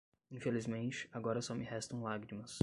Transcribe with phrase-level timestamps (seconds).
[0.31, 2.59] Infelizmente, agora só me restam lágrimas